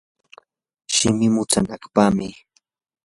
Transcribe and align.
shimi 0.95 1.27
mutsanapaqmi. 1.33 2.29